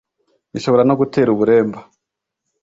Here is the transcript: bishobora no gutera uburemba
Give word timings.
bishobora 0.53 0.83
no 0.85 0.97
gutera 0.99 1.29
uburemba 1.35 1.79